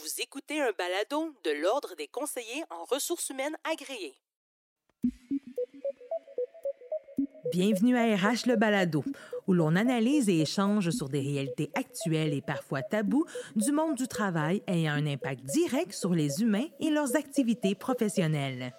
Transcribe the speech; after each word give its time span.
Vous 0.00 0.22
écoutez 0.22 0.60
un 0.60 0.70
balado 0.78 1.34
de 1.42 1.50
l'Ordre 1.60 1.96
des 1.96 2.06
conseillers 2.06 2.62
en 2.70 2.84
ressources 2.84 3.30
humaines 3.30 3.56
agréées. 3.64 4.14
Bienvenue 7.50 7.96
à 7.96 8.14
RH 8.14 8.46
le 8.46 8.54
balado, 8.54 9.02
où 9.48 9.54
l'on 9.54 9.74
analyse 9.74 10.28
et 10.28 10.40
échange 10.40 10.90
sur 10.90 11.08
des 11.08 11.20
réalités 11.20 11.72
actuelles 11.74 12.32
et 12.32 12.42
parfois 12.42 12.82
tabous 12.82 13.24
du 13.56 13.72
monde 13.72 13.96
du 13.96 14.06
travail 14.06 14.62
ayant 14.68 14.92
un 14.92 15.06
impact 15.06 15.44
direct 15.44 15.92
sur 15.92 16.14
les 16.14 16.42
humains 16.42 16.68
et 16.78 16.90
leurs 16.90 17.16
activités 17.16 17.74
professionnelles. 17.74 18.72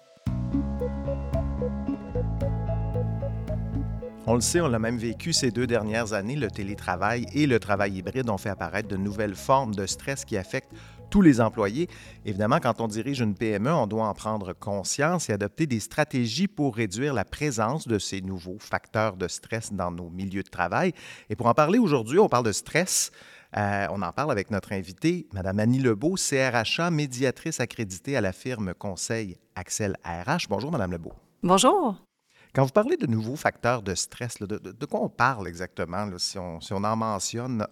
On 4.26 4.34
le 4.34 4.40
sait, 4.40 4.60
on 4.60 4.68
l'a 4.68 4.78
même 4.78 4.96
vécu 4.96 5.32
ces 5.32 5.50
deux 5.50 5.66
dernières 5.66 6.12
années, 6.12 6.36
le 6.36 6.50
télétravail 6.50 7.26
et 7.34 7.46
le 7.46 7.58
travail 7.58 7.98
hybride 7.98 8.30
ont 8.30 8.38
fait 8.38 8.48
apparaître 8.48 8.88
de 8.88 8.96
nouvelles 8.96 9.34
formes 9.34 9.74
de 9.74 9.86
stress 9.86 10.24
qui 10.24 10.36
affectent 10.36 10.72
tous 11.10 11.22
les 11.22 11.40
employés. 11.40 11.88
Évidemment, 12.24 12.58
quand 12.60 12.80
on 12.80 12.88
dirige 12.88 13.20
une 13.20 13.34
PME, 13.34 13.72
on 13.72 13.86
doit 13.86 14.06
en 14.06 14.14
prendre 14.14 14.52
conscience 14.52 15.28
et 15.28 15.32
adopter 15.32 15.66
des 15.66 15.80
stratégies 15.80 16.48
pour 16.48 16.76
réduire 16.76 17.12
la 17.12 17.24
présence 17.24 17.86
de 17.86 17.98
ces 17.98 18.20
nouveaux 18.20 18.58
facteurs 18.58 19.16
de 19.16 19.28
stress 19.28 19.72
dans 19.72 19.90
nos 19.90 20.08
milieux 20.08 20.42
de 20.42 20.48
travail. 20.48 20.92
Et 21.28 21.36
pour 21.36 21.46
en 21.46 21.54
parler 21.54 21.78
aujourd'hui, 21.78 22.18
on 22.18 22.28
parle 22.28 22.46
de 22.46 22.52
stress. 22.52 23.10
Euh, 23.56 23.86
on 23.90 24.00
en 24.02 24.12
parle 24.12 24.30
avec 24.30 24.50
notre 24.50 24.72
invitée, 24.72 25.26
Mme 25.32 25.58
Annie 25.58 25.80
Lebeau, 25.80 26.14
CRHA, 26.14 26.90
médiatrice 26.90 27.58
accréditée 27.58 28.16
à 28.16 28.20
la 28.20 28.32
firme 28.32 28.74
Conseil 28.74 29.38
Axel 29.56 29.96
RH. 30.04 30.46
Bonjour, 30.48 30.70
Mme 30.70 30.92
Lebeau. 30.92 31.12
Bonjour. 31.42 31.96
Quand 32.54 32.64
vous 32.64 32.72
parlez 32.72 32.96
de 32.96 33.06
nouveaux 33.06 33.36
facteurs 33.36 33.82
de 33.82 33.94
stress, 33.94 34.38
de, 34.40 34.86
quoi 34.86 35.02
on 35.02 35.08
parle 35.08 35.46
exactement, 35.46 36.06
si, 36.18 36.38
on, 36.38 36.84
en 36.84 36.96
mentionne 36.96 37.66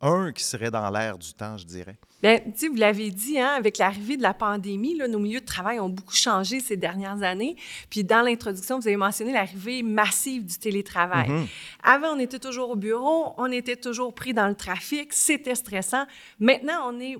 un 0.00 0.32
qui 0.32 0.44
serait 0.44 0.70
dans 0.70 0.88
l'air 0.90 1.18
du 1.18 1.32
temps, 1.34 1.56
je 1.56 1.64
dirais? 1.64 1.96
Bien, 2.22 2.40
vous 2.68 2.74
l'avez 2.74 3.10
dit, 3.10 3.38
hein, 3.38 3.54
avec 3.56 3.78
l'arrivée 3.78 4.16
de 4.16 4.22
la 4.22 4.34
pandémie, 4.34 4.96
là, 4.96 5.06
nos 5.06 5.20
milieux 5.20 5.40
de 5.40 5.46
travail 5.46 5.78
ont 5.78 5.88
beaucoup 5.88 6.14
changé 6.14 6.58
ces 6.58 6.76
dernières 6.76 7.22
années. 7.22 7.56
Puis 7.90 8.02
dans 8.02 8.22
l'introduction, 8.22 8.78
vous 8.78 8.88
avez 8.88 8.96
mentionné 8.96 9.32
l'arrivée 9.32 9.82
massive 9.82 10.44
du 10.44 10.58
télétravail. 10.58 11.28
Mm-hmm. 11.28 11.46
Avant, 11.84 12.08
on 12.14 12.18
était 12.18 12.40
toujours 12.40 12.70
au 12.70 12.76
bureau, 12.76 13.34
on 13.38 13.50
était 13.52 13.76
toujours 13.76 14.14
pris 14.14 14.34
dans 14.34 14.48
le 14.48 14.56
trafic, 14.56 15.12
c'était 15.12 15.54
stressant. 15.54 16.06
Maintenant, 16.40 16.90
on 16.92 16.98
est 16.98 17.16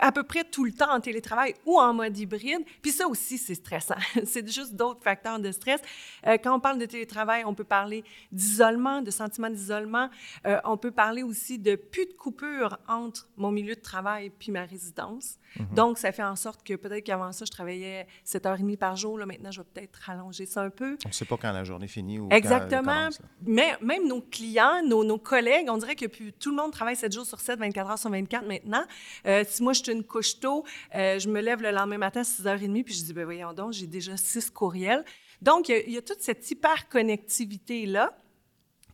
à 0.00 0.12
peu 0.12 0.22
près 0.22 0.44
tout 0.44 0.64
le 0.64 0.72
temps 0.72 0.92
en 0.92 1.00
télétravail 1.00 1.54
ou 1.66 1.78
en 1.78 1.94
mode 1.94 2.16
hybride. 2.16 2.62
Puis 2.80 2.92
ça 2.92 3.06
aussi, 3.06 3.38
c'est 3.38 3.54
stressant. 3.54 3.96
c'est 4.24 4.48
juste 4.48 4.74
d'autres 4.74 5.02
facteurs 5.02 5.38
de 5.38 5.52
stress. 5.52 5.80
Euh, 6.26 6.38
quand 6.42 6.54
on 6.54 6.60
parle 6.60 6.78
de 6.78 6.86
télétravail, 6.86 7.44
on 7.44 7.54
peut 7.54 7.64
parler 7.64 8.04
d'isolement, 8.30 9.02
de 9.02 9.10
sentiment 9.10 9.50
d'isolement. 9.50 10.08
Euh, 10.46 10.58
on 10.64 10.76
peut 10.76 10.90
parler 10.90 11.22
aussi 11.22 11.58
de 11.58 11.76
plus 11.76 12.06
de 12.06 12.12
coupure 12.12 12.78
entre 12.88 13.28
mon 13.36 13.50
milieu 13.50 13.74
de 13.74 13.80
travail 13.80 14.30
puis 14.30 14.52
ma 14.52 14.64
résidence. 14.64 15.38
Mhm. 15.58 15.74
Donc, 15.74 15.98
ça 15.98 16.12
fait 16.12 16.22
en 16.22 16.36
sorte 16.36 16.62
que 16.64 16.74
peut-être 16.74 17.04
qu'avant 17.04 17.32
ça, 17.32 17.44
je 17.44 17.50
travaillais 17.50 18.06
7h30 18.24 18.76
par 18.76 18.96
jour. 18.96 19.18
Là, 19.18 19.26
maintenant, 19.26 19.50
je 19.50 19.60
vais 19.60 19.66
peut-être 19.72 19.98
rallonger 20.04 20.46
ça 20.46 20.62
un 20.62 20.70
peu. 20.70 20.96
On 21.04 21.08
ne 21.08 21.12
sait 21.12 21.24
pas 21.24 21.36
quand 21.36 21.52
la 21.52 21.64
journée 21.64 21.88
finit 21.88 22.18
ou 22.18 22.28
Exactement. 22.30 23.08
Quand 23.10 23.26
Mais 23.46 23.76
même 23.82 24.06
nos 24.06 24.20
clients, 24.20 24.82
nos, 24.86 25.04
nos, 25.04 25.18
collègues, 25.18 25.66
on 25.68 25.76
dirait 25.76 25.94
que 25.94 26.06
plus, 26.06 26.32
tout 26.32 26.50
le 26.50 26.56
monde 26.56 26.72
travaille 26.72 26.96
7 26.96 27.12
jours 27.12 27.26
sur 27.26 27.40
7, 27.40 27.58
24 27.58 27.90
heures 27.90 27.98
sur 27.98 28.10
24 28.10 28.46
maintenant. 28.46 28.84
Euh, 29.26 29.44
si 29.46 29.62
moi, 29.62 29.72
je 29.72 29.81
suis 29.82 29.92
une 29.92 30.04
couche 30.04 30.40
tôt, 30.40 30.64
euh, 30.94 31.18
je 31.18 31.28
me 31.28 31.40
lève 31.40 31.62
le 31.62 31.70
lendemain 31.70 31.98
matin 31.98 32.20
à 32.20 32.24
6h30 32.24 32.84
puis 32.84 32.94
je 32.94 33.04
dis, 33.04 33.12
ben 33.12 33.24
voyons 33.24 33.52
donc, 33.52 33.72
j'ai 33.72 33.86
déjà 33.86 34.16
six 34.16 34.50
courriels. 34.50 35.04
Donc, 35.40 35.68
il 35.68 35.90
y, 35.90 35.98
a 35.98 36.02
toute 36.02 36.20
cette 36.20 36.48
hyper-connectivité-là. 36.50 38.16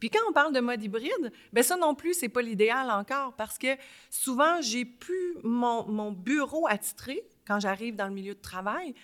Puis 0.00 0.09
quand 0.09 0.20
on 0.28 0.33
parle 0.33 0.55
de 0.55 0.61
mode 0.61 0.83
hybride, 0.83 1.33
bien 1.53 1.62
ça 1.62 1.77
non 1.77 1.94
plus, 1.94 2.14
c'est 2.14 2.28
pas 2.28 2.41
l'idéal 2.41 2.91
encore 2.91 3.34
parce 3.34 3.59
que 3.59 3.77
souvent, 4.11 4.61
j'ai 4.62 4.84
plus 4.84 5.36
mon, 5.42 5.86
mon 5.86 6.12
bureau 6.12 6.66
attitré 6.69 7.22
quand 7.47 7.61
j'arrive 7.61 7.97
dans 7.97 8.06
le 8.06 8.14
milieu 8.14 8.34
de 8.34 8.41
travail. 8.41 8.94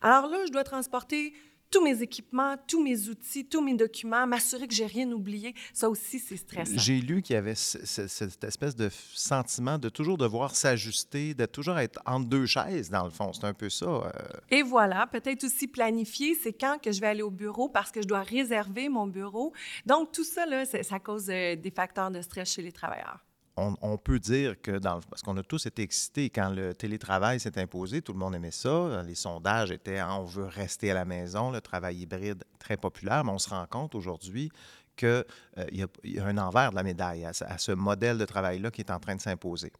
Alors 0.00 0.28
là, 0.28 0.46
je 0.46 0.52
dois 0.52 0.64
transporter 0.64 1.34
tous 1.70 1.82
mes 1.82 2.02
équipements, 2.02 2.56
tous 2.66 2.82
mes 2.82 3.08
outils, 3.08 3.44
tous 3.46 3.60
mes 3.60 3.74
documents, 3.74 4.26
m'assurer 4.26 4.68
que 4.68 4.74
j'ai 4.74 4.86
rien 4.86 5.10
oublié. 5.10 5.54
Ça 5.72 5.88
aussi, 5.88 6.18
c'est 6.18 6.36
stressant. 6.36 6.72
J'ai 6.76 7.00
lu 7.00 7.22
qu'il 7.22 7.34
y 7.34 7.36
avait 7.36 7.54
cette 7.54 8.44
espèce 8.44 8.76
de 8.76 8.90
sentiment 9.12 9.78
de 9.78 9.88
toujours 9.88 10.16
devoir 10.16 10.54
s'ajuster, 10.54 11.34
de 11.34 11.46
toujours 11.46 11.78
être 11.78 12.00
entre 12.06 12.28
deux 12.28 12.46
chaises, 12.46 12.90
dans 12.90 13.04
le 13.04 13.10
fond. 13.10 13.32
C'est 13.32 13.44
un 13.44 13.54
peu 13.54 13.70
ça. 13.70 13.86
Euh. 13.86 14.10
Et 14.50 14.62
voilà, 14.62 15.06
peut-être 15.06 15.44
aussi 15.44 15.66
planifier, 15.66 16.34
c'est 16.34 16.52
quand 16.52 16.78
que 16.80 16.92
je 16.92 17.00
vais 17.00 17.08
aller 17.08 17.22
au 17.22 17.30
bureau 17.30 17.68
parce 17.68 17.90
que 17.90 18.02
je 18.02 18.06
dois 18.06 18.22
réserver 18.22 18.88
mon 18.88 19.06
bureau. 19.06 19.52
Donc, 19.86 20.12
tout 20.12 20.24
ça, 20.24 20.46
là, 20.46 20.64
ça 20.64 20.98
cause 20.98 21.28
euh, 21.28 21.56
des 21.56 21.70
facteurs 21.70 22.10
de 22.10 22.22
stress 22.22 22.52
chez 22.52 22.62
les 22.62 22.72
travailleurs 22.72 23.24
on, 23.56 23.96
peut 23.98 24.18
dire 24.18 24.60
que, 24.60 24.78
dans, 24.78 25.00
parce 25.00 25.22
qu'on 25.22 25.36
a 25.36 25.42
tous 25.42 25.66
été 25.66 25.82
excités 25.82 26.28
quand 26.28 26.50
le 26.50 26.74
télétravail 26.74 27.38
s'est 27.38 27.58
imposé, 27.58 28.02
tout 28.02 28.12
le 28.12 28.18
monde 28.18 28.34
aimait 28.34 28.50
ça. 28.50 29.02
Les 29.06 29.14
sondages 29.14 29.70
étaient 29.70 29.98
hein, 29.98 30.16
on 30.18 30.24
veut 30.24 30.46
rester 30.46 30.90
à 30.90 30.94
la 30.94 31.04
maison, 31.04 31.50
le 31.50 31.60
travail 31.60 31.98
hybride 31.98 32.44
très 32.58 32.76
populaire, 32.76 33.24
mais 33.24 33.30
on 33.30 33.38
se 33.38 33.50
rend 33.50 33.66
compte 33.66 33.94
aujourd'hui 33.94 34.50
qu'il 34.96 35.08
euh, 35.08 35.24
y, 35.70 36.18
a 36.18 36.24
un 36.24 36.38
envers 36.38 36.70
de 36.70 36.76
la 36.76 36.82
médaille 36.82 37.24
à 37.24 37.58
ce 37.58 37.72
modèle 37.72 38.18
de 38.18 38.24
travail-là 38.24 38.70
qui 38.70 38.80
est 38.80 38.90
en 38.90 38.98
train 38.98 39.16
de 39.16 39.20
s'imposer. 39.20 39.72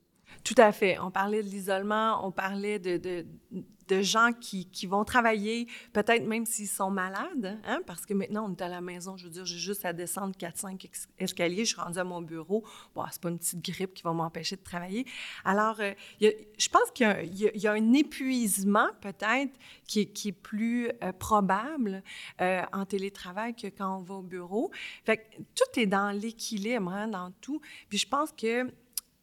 Tout 0.42 0.54
à 0.58 0.72
fait. 0.72 0.98
On 0.98 1.10
parlait 1.10 1.42
de 1.42 1.48
l'isolement, 1.48 2.26
on 2.26 2.30
parlait 2.30 2.78
de, 2.78 2.96
de, 2.96 4.02
gens 4.02 4.32
qui, 4.32 4.66
qui, 4.70 4.86
vont 4.86 5.04
travailler, 5.04 5.68
peut-être 5.92 6.26
même 6.26 6.46
s'ils 6.46 6.68
sont 6.68 6.90
malades, 6.90 7.58
hein, 7.64 7.80
parce 7.86 8.06
que 8.06 8.14
maintenant, 8.14 8.46
on 8.48 8.52
est 8.52 8.62
à 8.62 8.68
la 8.68 8.80
maison. 8.80 9.16
Je 9.16 9.24
veux 9.24 9.30
dire, 9.30 9.44
j'ai 9.44 9.58
juste 9.58 9.84
à 9.84 9.92
descendre 9.92 10.34
4-5 10.36 10.88
escaliers, 11.18 11.64
je 11.64 11.74
suis 11.74 11.80
rendue 11.80 11.98
à 11.98 12.04
mon 12.04 12.22
bureau. 12.22 12.64
Bon, 12.94 13.04
c'est 13.10 13.20
pas 13.20 13.28
une 13.28 13.38
petite 13.38 13.64
grippe 13.64 13.94
qui 13.94 14.02
va 14.02 14.12
m'empêcher 14.12 14.56
de 14.56 14.62
travailler. 14.62 15.06
Alors, 15.44 15.80
euh, 15.80 15.92
je 16.20 16.68
pense 16.68 16.90
qu'il 16.92 17.06
y, 17.34 17.66
a 17.66 17.72
un 17.72 17.92
épuisement, 17.92 18.88
peut-être, 19.00 19.52
qui, 19.86 20.06
qui, 20.12 20.28
est 20.28 20.32
plus 20.32 20.88
euh, 21.02 21.12
probable 21.12 22.02
euh, 22.40 22.62
en 22.72 22.84
télétravail 22.86 23.54
que 23.54 23.66
quand 23.66 23.98
on 23.98 24.02
va 24.02 24.14
au 24.14 24.22
bureau. 24.22 24.70
Fait 25.04 25.18
que 25.18 25.36
tout 25.54 25.80
est 25.80 25.86
dans 25.86 26.10
l'équilibre, 26.10 26.90
hein, 26.90 27.08
dans 27.08 27.30
tout. 27.40 27.60
Puis 27.88 27.98
je 27.98 28.08
pense 28.08 28.32
que 28.32 28.72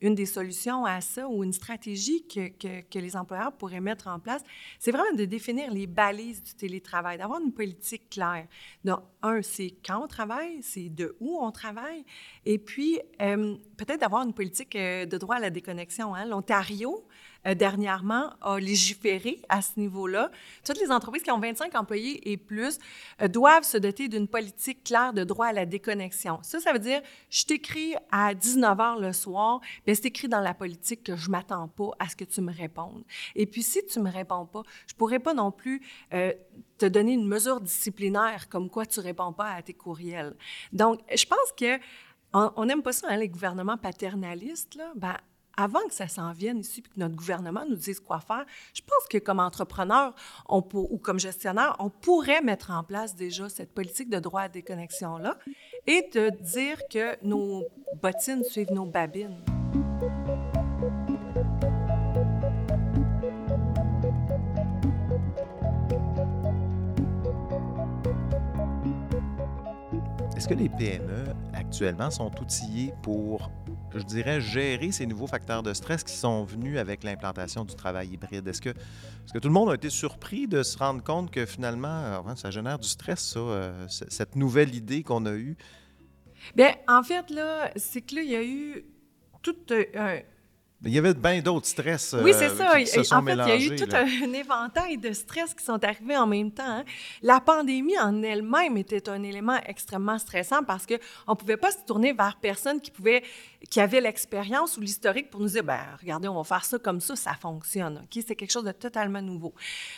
une 0.02 0.16
des 0.16 0.26
solutions 0.26 0.84
à 0.86 1.00
ça 1.00 1.28
ou 1.28 1.44
une 1.44 1.54
stratégie 1.54 2.26
que, 2.28 2.50
que, 2.82 3.00
les 3.00 3.16
employeurs 3.16 3.54
pourraient 3.54 3.80
mettre 3.80 4.08
en 4.08 4.20
place, 4.20 4.44
c'est 4.80 4.92
vraiment 4.92 5.16
de 5.16 5.26
définir 5.26 5.72
les 5.72 5.88
balises 5.88 6.44
du 6.44 6.54
télétravail, 6.54 7.18
d'avoir 7.18 7.40
une 7.40 7.54
politique 7.54 8.10
claire. 8.10 8.48
Donc, 8.84 9.02
un, 9.22 9.42
c'est 9.42 9.76
quand 9.86 10.04
on 10.04 10.08
travaille, 10.08 10.62
c'est 10.62 10.90
de 10.90 11.16
où 11.20 11.38
on 11.40 11.52
travaille, 11.52 12.04
et 12.46 12.58
puis 12.58 13.00
euh, 13.22 13.56
peut-être 13.78 14.02
d'avoir 14.02 14.24
une 14.24 14.34
politique 14.34 14.76
euh, 14.76 15.06
de 15.06 15.18
droit 15.18 15.36
à 15.36 15.40
la 15.40 15.50
déconnexion. 15.50 16.16
Hein. 16.16 16.26
L'Ontario 16.26 17.06
euh, 17.48 17.56
dernièrement, 17.56 18.34
a 18.42 18.60
légiféré 18.60 19.42
à 19.50 19.62
ce 19.62 19.80
niveau-là. 19.80 20.32
Toutes 20.66 20.80
les 20.80 20.92
entreprises 20.92 21.24
qui 21.24 21.32
ont 21.32 21.40
25 21.40 21.76
employés 21.76 22.32
et 22.32 22.38
plus 22.38 22.78
euh, 23.22 23.28
doivent 23.28 23.64
se 23.64 23.78
doter 23.78 24.08
d'une 24.08 24.28
politique 24.28 24.84
claire 24.84 25.14
de 25.14 25.24
droit 25.24 25.48
à 25.48 25.54
la 25.54 25.66
déconnexion. 25.66 26.40
Ça, 26.44 26.60
ça 26.60 26.74
veut 26.74 26.80
dire, 26.80 27.02
je 27.30 27.44
t'écris 27.44 27.96
à 28.12 28.34
19 28.34 28.78
h 28.78 29.02
le 29.02 29.14
soir, 29.14 29.60
bien, 29.86 29.96
c'est 29.96 30.06
écrit 30.06 30.28
dans 30.28 30.40
la 30.40 30.54
politique 30.54 31.04
que 31.04 31.16
je 31.16 31.30
m'attends 31.30 31.68
pas 31.68 31.92
à 32.00 32.10
ce 32.10 32.16
que 32.16 32.26
tu 32.26 32.42
me 32.42 32.54
répondes. 32.54 33.04
Et 33.36 33.46
puis, 33.46 33.64
si 33.64 33.86
tu 33.86 34.00
me 34.00 34.12
réponds 34.12 34.46
pas, 34.46 34.64
je 34.88 34.94
pourrais 34.94 35.20
pas 35.20 35.34
non 35.34 35.52
plus 35.52 35.82
euh, 36.14 36.34
te 36.78 36.86
donner 36.86 37.14
une 37.14 37.28
mesure 37.28 37.62
disciplinaire 37.62 38.50
comme 38.50 38.70
quoi 38.70 38.86
tu 38.86 39.00
réponds 39.00 39.34
pas 39.34 39.52
à 39.52 39.62
tes 39.62 39.74
courriels. 39.74 40.36
Donc, 40.74 41.00
je 41.14 41.26
pense 41.26 41.52
que 41.58 41.80
on 42.34 42.66
n'aime 42.66 42.82
pas 42.82 42.94
ça, 42.94 43.08
hein, 43.10 43.18
les 43.18 43.28
gouvernements 43.28 43.78
paternalistes. 43.78 44.76
Là. 44.76 44.94
Ben, 44.96 45.18
avant 45.58 45.86
que 45.88 45.94
ça 45.94 46.08
s'en 46.08 46.32
vienne 46.34 46.60
ici, 46.60 46.82
puis 46.82 46.92
que 46.94 47.00
notre 47.00 47.16
gouvernement 47.16 47.66
nous 47.68 47.76
dise 47.76 48.00
quoi 48.00 48.20
faire, 48.20 48.46
je 48.74 48.82
pense 48.82 49.08
que 49.10 49.18
comme 49.18 49.40
entrepreneur 49.40 50.14
ou 50.50 50.98
comme 50.98 51.20
gestionnaire, 51.20 51.76
on 51.80 51.90
pourrait 51.90 52.42
mettre 52.42 52.72
en 52.72 52.84
place 52.84 53.16
déjà 53.16 53.50
cette 53.50 53.74
politique 53.74 54.10
de 54.10 54.20
droit 54.20 54.42
à 54.42 54.50
déconnexion-là 54.50 55.38
et 55.88 56.10
de 56.14 56.30
dire 56.42 56.78
que 56.90 57.18
nos 57.26 57.64
bottines 58.02 58.44
suivent 58.44 58.72
nos 58.72 58.86
babines. 58.86 59.44
Est-ce 70.36 70.48
que 70.48 70.54
les 70.56 70.70
PME 70.70 71.26
actuellement 71.54 72.10
sont 72.10 72.32
outillées 72.42 72.94
pour 73.04 73.52
je 73.96 74.04
dirais, 74.04 74.42
gérer 74.42 74.92
ces 74.92 75.06
nouveaux 75.06 75.28
facteurs 75.28 75.64
de 75.64 75.74
stress 75.74 76.04
qui 76.04 76.14
sont 76.14 76.44
venus 76.44 76.78
avec 76.78 77.04
l'implantation 77.04 77.66
du 77.66 77.76
travail 77.76 78.10
hybride? 78.10 78.48
Est-ce 78.48 78.62
que, 78.62 78.70
tout 78.70 79.48
le 79.48 79.54
monde 79.54 79.70
a 79.70 79.76
été 79.76 79.90
surpris 79.90 80.48
de 80.48 80.64
se 80.64 80.78
rendre 80.78 81.04
compte 81.04 81.32
que 81.32 81.46
finalement, 81.46 82.24
euh, 82.28 82.36
ça 82.36 82.52
génère 82.52 82.80
du 82.80 82.88
stress, 82.88 83.34
ça, 83.34 83.40
euh, 83.40 83.88
cette 83.88 84.36
nouvelle 84.36 84.74
idée 84.76 85.04
qu'on 85.04 85.26
a 85.26 85.34
eue? 85.34 85.58
Bien, 86.56 86.74
en 86.88 87.04
fait, 87.04 87.30
là, 87.30 87.72
c'est 87.76 88.02
que 88.02 88.16
là, 88.16 88.22
il 88.22 88.30
y 88.30 88.36
a 88.36 88.44
eu 88.44 88.86
tout 89.42 89.56
euh, 89.72 90.20
Il 90.84 90.92
y 90.92 90.98
avait 90.98 91.14
bien 91.14 91.40
d'autres 91.42 91.68
stress 91.68 92.16
oui, 92.24 92.34
c'est 92.34 92.46
euh, 92.50 92.56
ça. 92.56 92.80
qui 92.80 92.88
se 92.88 93.04
sont 93.04 93.16
en 93.16 93.20
fait, 93.20 93.26
mélangés. 93.26 93.56
il 93.58 93.68
y 93.68 93.70
a 93.70 93.74
eu 93.74 93.78
tout 93.78 93.86
là. 93.86 94.04
un 94.04 94.34
éventail 94.34 94.98
de 94.98 95.14
stress 95.14 95.54
qui 95.54 95.64
sont 95.64 95.84
arrivés 95.84 96.18
en 96.18 96.26
même 96.26 96.52
temps. 96.52 96.64
hein. 96.66 96.84
La 97.22 97.40
pandémie 97.40 98.00
en 98.00 98.24
elle-même 98.24 98.78
était 98.78 99.08
un 99.08 99.22
élément 99.22 99.60
extrêmement 99.68 100.18
stressant 100.18 100.64
parce 100.64 100.88
qu'on 100.88 100.98
ne 101.32 101.36
pouvait 101.36 101.58
pas 101.58 101.70
se 101.72 101.78
tourner 101.86 102.14
vers 102.14 102.36
personne 102.42 102.82
qui 102.82 102.90
pouvait, 102.90 103.22
qui 103.70 103.80
avait 103.80 104.02
l'expérience 104.02 104.76
ou 104.78 104.82
l'historique 104.82 105.30
pour 105.30 105.42
nous 105.42 105.50
dire, 105.50 105.64
ben 105.64 105.80
regardez, 106.02 106.28
on 106.28 106.36
va 106.42 106.44
faire 106.44 106.66
ça 106.66 106.80
comme 106.80 107.00
ça, 107.00 107.16
ça 107.16 107.36
fonctionne. 107.40 108.00
Ok, 108.04 108.24
C'est 108.28 108.36
quelque 108.36 108.52
chose 108.52 108.64
de 108.64 108.72
totalement 108.72 109.22
nouveau. 109.22 109.54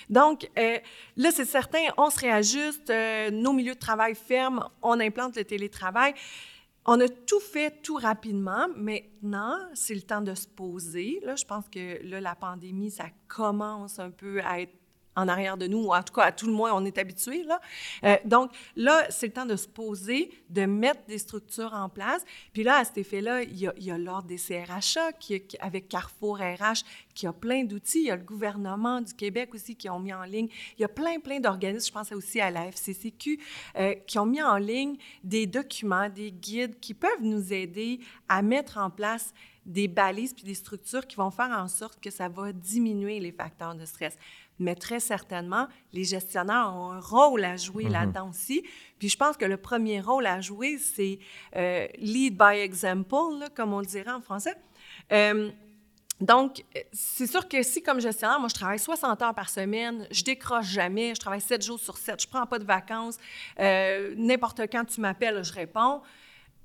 Donc, 0.09 0.49
euh, 0.59 0.77
là, 1.15 1.29
c'est 1.31 1.45
certain, 1.45 1.79
on 1.95 2.09
se 2.09 2.19
réajuste, 2.19 2.89
euh, 2.89 3.31
nos 3.31 3.53
milieux 3.53 3.75
de 3.75 3.79
travail 3.79 4.15
ferment, 4.15 4.69
on 4.81 4.99
implante 4.99 5.37
le 5.37 5.45
télétravail. 5.45 6.13
On 6.85 6.99
a 6.99 7.07
tout 7.07 7.39
fait 7.39 7.81
tout 7.81 7.95
rapidement. 7.95 8.67
Maintenant, 8.75 9.57
c'est 9.73 9.95
le 9.95 10.01
temps 10.01 10.21
de 10.21 10.35
se 10.35 10.47
poser. 10.47 11.21
Je 11.23 11.45
pense 11.45 11.69
que 11.69 12.03
là, 12.03 12.19
la 12.19 12.35
pandémie, 12.35 12.91
ça 12.91 13.05
commence 13.27 13.99
un 13.99 14.11
peu 14.11 14.41
à 14.41 14.59
être 14.59 14.82
en 15.15 15.27
arrière 15.27 15.57
de 15.57 15.67
nous, 15.67 15.85
ou 15.85 15.93
en 15.93 16.01
tout 16.03 16.13
cas, 16.13 16.23
à 16.23 16.31
tout 16.31 16.47
le 16.47 16.53
moins, 16.53 16.73
on 16.73 16.85
est 16.85 16.97
habitué. 16.97 17.43
Là. 17.43 17.59
Euh, 18.03 18.17
donc, 18.25 18.51
là, 18.75 19.05
c'est 19.09 19.27
le 19.27 19.33
temps 19.33 19.45
de 19.45 19.55
se 19.55 19.67
poser, 19.67 20.31
de 20.49 20.65
mettre 20.65 21.05
des 21.07 21.17
structures 21.17 21.73
en 21.73 21.89
place. 21.89 22.23
Puis 22.53 22.63
là, 22.63 22.77
à 22.77 22.85
cet 22.85 22.97
effet-là, 22.97 23.43
il 23.43 23.59
y 23.59 23.91
a, 23.91 23.97
l'Ordre 23.97 24.27
des 24.27 24.37
CRHA 24.37 25.13
qui- 25.19 25.43
avec 25.59 25.87
Carrefour 25.87 26.37
RH 26.37 26.83
qui 27.13 27.27
a 27.27 27.33
plein 27.33 27.63
d'outils. 27.63 27.99
Il 27.99 28.07
y 28.07 28.11
a 28.11 28.15
le 28.15 28.23
gouvernement 28.23 29.01
du 29.01 29.13
Québec 29.13 29.53
aussi 29.53 29.75
qui 29.75 29.89
ont 29.89 29.99
mis 29.99 30.13
en 30.13 30.23
ligne. 30.23 30.47
Il 30.77 30.81
y 30.81 30.85
a 30.85 30.89
plein, 30.89 31.19
plein 31.19 31.39
d'organismes, 31.39 31.87
je 31.87 31.91
pense 31.91 32.11
aussi 32.11 32.41
à 32.41 32.49
la 32.49 32.67
FCCQ, 32.67 33.39
euh, 33.77 33.93
qui 34.07 34.19
ont 34.19 34.25
mis 34.25 34.41
en 34.41 34.57
ligne 34.57 34.97
des 35.23 35.45
documents, 35.45 36.09
des 36.09 36.31
guides 36.31 36.79
qui 36.79 36.93
peuvent 36.93 37.21
nous 37.21 37.53
aider 37.53 37.99
à 38.27 38.41
mettre 38.41 38.77
en 38.77 38.89
place 38.89 39.33
des 39.65 39.87
balises 39.87 40.33
puis 40.33 40.43
des 40.43 40.55
structures 40.55 41.07
qui 41.07 41.15
vont 41.15 41.31
faire 41.31 41.49
en 41.51 41.67
sorte 41.67 41.99
que 42.01 42.09
ça 42.09 42.27
va 42.27 42.51
diminuer 42.51 43.19
les 43.19 43.31
facteurs 43.31 43.75
de 43.75 43.85
stress. 43.85 44.17
Mais 44.59 44.75
très 44.75 44.99
certainement, 44.99 45.67
les 45.93 46.03
gestionnaires 46.03 46.71
ont 46.75 46.91
un 46.91 46.99
rôle 46.99 47.43
à 47.43 47.57
jouer 47.57 47.89
là-dedans 47.89 48.29
aussi. 48.29 48.63
Puis 48.99 49.09
je 49.09 49.17
pense 49.17 49.35
que 49.35 49.45
le 49.45 49.57
premier 49.57 49.99
rôle 49.99 50.25
à 50.25 50.41
jouer, 50.41 50.77
c'est 50.77 51.19
euh, 51.55 51.87
lead 51.97 52.37
by 52.37 52.59
example, 52.59 53.39
là, 53.39 53.49
comme 53.49 53.73
on 53.73 53.81
dirait 53.81 54.11
en 54.11 54.21
français. 54.21 54.55
Euh, 55.11 55.49
donc, 56.21 56.63
euh, 56.77 56.79
c'est 56.93 57.27
sûr 57.27 57.49
que 57.49 57.61
si, 57.63 57.81
comme 57.81 57.99
gestionnaire, 57.99 58.39
moi, 58.39 58.47
je 58.47 58.53
travaille 58.53 58.79
60 58.79 59.21
heures 59.21 59.35
par 59.35 59.49
semaine, 59.49 60.07
je 60.11 60.23
décroche 60.23 60.67
jamais, 60.67 61.13
je 61.15 61.19
travaille 61.19 61.41
7 61.41 61.61
jours 61.61 61.79
sur 61.79 61.97
7, 61.97 62.21
je 62.21 62.27
prends 62.27 62.45
pas 62.45 62.59
de 62.59 62.63
vacances, 62.63 63.17
euh, 63.59 64.13
n'importe 64.15 64.61
quand 64.71 64.85
tu 64.85 65.01
m'appelles, 65.01 65.43
je 65.43 65.51
réponds, 65.51 66.01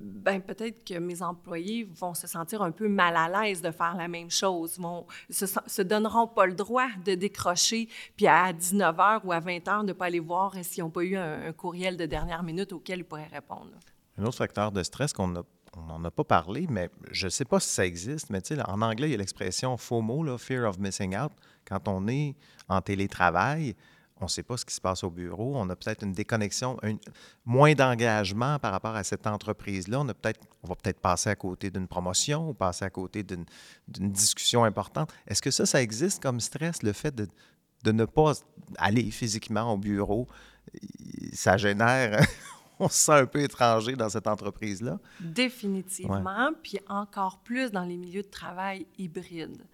ben 0.00 0.40
peut-être 0.40 0.84
que 0.84 0.98
mes 0.98 1.22
employés 1.22 1.84
vont 1.84 2.14
se 2.14 2.26
sentir 2.26 2.62
un 2.62 2.70
peu 2.70 2.88
mal 2.88 3.16
à 3.16 3.28
l'aise 3.28 3.60
de 3.62 3.70
faire 3.70 3.96
la 3.96 4.08
même 4.08 4.30
chose, 4.30 4.78
vont 4.78 5.06
se, 5.28 5.46
se 5.46 5.82
donneront 5.82 6.28
pas 6.28 6.46
le 6.46 6.54
droit 6.54 6.88
de 7.04 7.14
décrocher, 7.14 7.88
puis 8.16 8.26
à 8.26 8.52
19h 8.52 9.20
ou 9.24 9.32
à 9.32 9.40
20h 9.40 9.84
de 9.84 9.92
pas 9.92 10.06
aller 10.06 10.20
voir 10.20 10.54
s'ils 10.62 10.84
n'ont 10.84 10.90
pas 10.90 11.02
eu 11.02 11.16
un, 11.16 11.52
courriel 11.52 11.96
de 11.96 12.06
dernière 12.06 12.42
minute 12.42 12.72
auquel 12.72 13.00
ils 13.00 13.04
pourraient 13.04 13.30
répondre. 13.32 13.70
Un 14.16 14.24
autre 14.24 14.36
facteur 14.36 14.72
de 14.72 14.82
stress 14.82 15.12
qu'on 15.12 15.28
n'en 15.28 16.04
a 16.04 16.10
pas 16.10 16.24
parlé, 16.24 16.66
mais 16.68 16.90
je 17.10 17.26
ne 17.26 17.30
sais 17.30 17.44
pas 17.44 17.60
si 17.60 17.68
ça 17.68 17.84
existe, 17.84 18.30
mais 18.30 18.40
là, 18.50 18.68
en 18.70 18.82
anglais, 18.82 19.08
il 19.08 19.12
y 19.12 19.14
a 19.14 19.18
l'expression 19.18 19.76
FOMO, 19.76 20.22
là, 20.22 20.38
Fear 20.38 20.68
of 20.68 20.78
Missing 20.78 21.16
Out. 21.16 21.32
Quand 21.64 21.88
on 21.88 22.06
est 22.08 22.34
en 22.68 22.80
télétravail, 22.80 23.74
on 24.20 24.24
ne 24.24 24.28
sait 24.28 24.42
pas 24.42 24.56
ce 24.56 24.64
qui 24.64 24.74
se 24.74 24.80
passe 24.80 25.04
au 25.04 25.10
bureau, 25.10 25.56
on 25.56 25.68
a 25.70 25.76
peut-être 25.76 26.02
une 26.02 26.12
déconnexion, 26.12 26.76
moins 27.44 27.74
d'engagement 27.74 28.58
par 28.58 28.72
rapport 28.72 28.94
à 28.94 29.04
cette 29.04 29.26
entreprise-là. 29.26 30.00
On, 30.00 30.04
va 30.04 30.14
peut-être 30.14 31.00
passer 31.00 31.30
à 31.30 31.36
côté 31.36 31.70
d'une 31.70 31.86
promotion 31.86 32.50
ou 32.50 32.54
passer 32.54 32.84
à 32.84 32.90
côté 32.90 33.22
d'une, 33.22 33.44
discussion 33.88 34.64
importante. 34.64 35.12
Est-ce 35.26 35.42
que 35.42 35.50
ça, 35.50 35.66
ça 35.66 35.82
existe 35.82 36.22
comme 36.22 36.40
stress, 36.40 36.82
le 36.82 36.92
fait 36.92 37.14
de 37.14 37.92
ne 37.92 38.04
pas 38.04 38.32
aller 38.76 39.10
physiquement 39.10 39.72
au 39.72 39.78
bureau? 39.78 40.26
Ça 41.32 41.56
génère... 41.56 42.20
on 42.80 42.88
se 42.88 42.96
sent 42.96 43.12
un 43.12 43.26
peu 43.26 43.40
étranger 43.40 43.96
dans 43.96 44.08
cette 44.08 44.26
entreprise-là. 44.26 44.98
Définitivement, 45.20 46.50
puis 46.62 46.78
encore 46.88 47.38
plus 47.38 47.70
dans 47.70 47.84
les 47.84 47.96
milieux 47.96 48.22
de 48.22 48.28
travail 48.28 48.86
hybrides. 48.98 49.64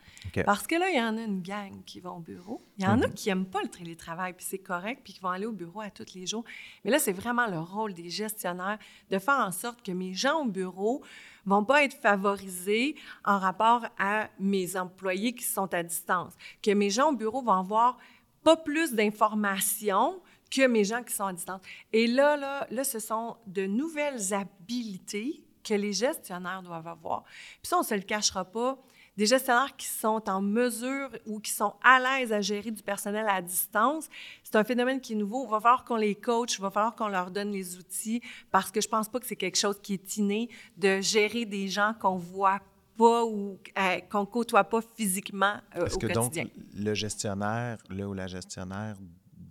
Parce 0.44 0.66
que 0.66 0.74
là, 0.74 0.88
il 0.90 0.96
y 0.96 1.02
en 1.02 1.16
a 1.16 1.22
une 1.22 1.42
gang 1.42 1.82
qui 1.84 2.00
vont 2.00 2.16
au 2.16 2.20
bureau. 2.20 2.62
Il 2.78 2.84
y 2.84 2.86
en 2.86 3.00
a 3.02 3.08
qui 3.08 3.28
n'aiment 3.28 3.46
pas 3.46 3.62
le 3.62 3.68
télétravail, 3.68 4.32
puis 4.32 4.44
c'est 4.48 4.58
correct, 4.58 5.02
puis 5.04 5.12
qui 5.12 5.20
vont 5.20 5.28
aller 5.28 5.46
au 5.46 5.52
bureau 5.52 5.80
à 5.80 5.90
tous 5.90 6.14
les 6.14 6.26
jours. 6.26 6.44
Mais 6.84 6.90
là, 6.90 6.98
c'est 6.98 7.12
vraiment 7.12 7.46
le 7.46 7.58
rôle 7.58 7.94
des 7.94 8.10
gestionnaires 8.10 8.78
de 9.10 9.18
faire 9.18 9.38
en 9.38 9.52
sorte 9.52 9.82
que 9.82 9.92
mes 9.92 10.14
gens 10.14 10.40
au 10.40 10.46
bureau 10.46 11.02
vont 11.46 11.64
pas 11.64 11.84
être 11.84 11.94
favorisés 11.94 12.96
en 13.24 13.38
rapport 13.38 13.86
à 13.98 14.28
mes 14.40 14.76
employés 14.76 15.34
qui 15.34 15.44
sont 15.44 15.72
à 15.74 15.82
distance. 15.82 16.32
Que 16.62 16.72
mes 16.72 16.90
gens 16.90 17.10
au 17.10 17.16
bureau 17.16 17.42
vont 17.42 17.52
avoir 17.52 17.98
pas 18.42 18.56
plus 18.56 18.92
d'informations 18.92 20.20
que 20.54 20.66
mes 20.66 20.84
gens 20.84 21.02
qui 21.02 21.12
sont 21.12 21.24
à 21.24 21.32
distance. 21.32 21.60
Et 21.92 22.06
là, 22.06 22.36
là, 22.36 22.66
là, 22.70 22.84
ce 22.84 22.98
sont 22.98 23.36
de 23.46 23.66
nouvelles 23.66 24.32
habilités 24.32 25.42
que 25.62 25.74
les 25.74 25.92
gestionnaires 25.92 26.62
doivent 26.62 26.86
avoir. 26.86 27.24
Puis 27.24 27.68
ça, 27.70 27.76
on 27.76 27.80
ne 27.80 27.86
se 27.86 27.94
le 27.94 28.02
cachera 28.02 28.44
pas. 28.44 28.78
Des 29.16 29.26
gestionnaires 29.26 29.76
qui 29.76 29.86
sont 29.86 30.28
en 30.28 30.42
mesure 30.42 31.08
ou 31.24 31.38
qui 31.38 31.52
sont 31.52 31.74
à 31.84 32.00
l'aise 32.00 32.32
à 32.32 32.40
gérer 32.40 32.72
du 32.72 32.82
personnel 32.82 33.26
à 33.28 33.40
distance, 33.40 34.08
c'est 34.42 34.56
un 34.56 34.64
phénomène 34.64 35.00
qui 35.00 35.12
est 35.12 35.16
nouveau. 35.16 35.44
Il 35.46 35.50
va 35.50 35.60
falloir 35.60 35.84
qu'on 35.84 35.96
les 35.96 36.16
coach, 36.16 36.56
il 36.58 36.60
va 36.60 36.70
falloir 36.70 36.96
qu'on 36.96 37.06
leur 37.06 37.30
donne 37.30 37.52
les 37.52 37.76
outils 37.76 38.20
parce 38.50 38.72
que 38.72 38.80
je 38.80 38.88
pense 38.88 39.08
pas 39.08 39.20
que 39.20 39.26
c'est 39.26 39.36
quelque 39.36 39.58
chose 39.58 39.78
qui 39.80 39.94
est 39.94 40.16
inné 40.16 40.48
de 40.76 41.00
gérer 41.00 41.44
des 41.44 41.68
gens 41.68 41.94
qu'on 42.00 42.16
voit 42.16 42.60
pas 42.96 43.24
ou 43.24 43.58
euh, 43.78 44.00
qu'on 44.10 44.26
côtoie 44.26 44.64
pas 44.64 44.80
physiquement 44.96 45.54
euh, 45.76 45.86
Est-ce 45.86 45.94
au 45.94 45.98
que 45.98 46.06
donc 46.08 46.32
le 46.76 46.94
gestionnaire, 46.94 47.78
le 47.88 48.06
ou 48.06 48.14
la 48.14 48.26
gestionnaire 48.26 48.96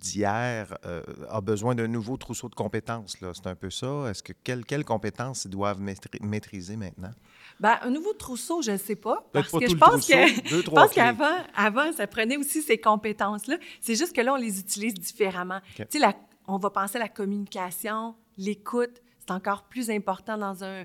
d'hier 0.01 0.77
euh, 0.85 1.01
a 1.29 1.41
besoin 1.41 1.75
d'un 1.75 1.87
nouveau 1.87 2.17
trousseau 2.17 2.49
de 2.49 2.55
compétences? 2.55 3.19
là? 3.21 3.31
C'est 3.33 3.47
un 3.47 3.55
peu 3.55 3.69
ça. 3.69 4.09
Est-ce 4.09 4.21
que 4.23 4.33
quelles, 4.43 4.65
quelles 4.65 4.85
compétences 4.85 5.45
ils 5.45 5.51
doivent 5.51 5.79
maîtri- 5.81 6.21
maîtriser 6.23 6.75
maintenant? 6.75 7.11
Ben, 7.59 7.77
un 7.81 7.89
nouveau 7.89 8.13
trousseau, 8.13 8.61
je 8.61 8.71
ne 8.71 8.77
sais 8.77 8.95
pas. 8.95 9.23
Parce 9.31 9.51
pas 9.51 9.59
que 9.59 9.69
je 9.69 9.75
pense 9.75 10.93
qu'avant, 10.93 11.35
avant, 11.55 11.91
ça 11.93 12.07
prenait 12.07 12.37
aussi 12.37 12.61
ces 12.61 12.77
compétences-là. 12.77 13.57
C'est 13.79 13.95
juste 13.95 14.13
que 14.15 14.21
là, 14.21 14.33
on 14.33 14.37
les 14.37 14.59
utilise 14.59 14.93
différemment. 14.95 15.57
OK. 15.57 15.75
Tu 15.77 15.85
sais, 15.89 15.99
la- 15.99 16.15
on 16.47 16.57
va 16.57 16.69
penser 16.71 16.97
à 16.97 16.99
la 16.99 17.07
communication, 17.09 18.15
l'écoute. 18.37 19.01
C'est 19.25 19.33
encore 19.33 19.63
plus 19.63 19.89
important 19.89 20.37
euh, 20.61 20.83